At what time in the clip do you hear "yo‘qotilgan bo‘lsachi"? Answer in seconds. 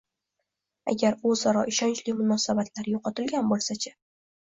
2.97-3.99